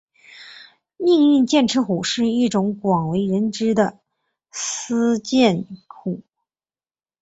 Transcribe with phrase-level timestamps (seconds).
[0.97, 3.99] 命运剑齿虎是一种广为人知的
[4.49, 6.23] 斯剑虎。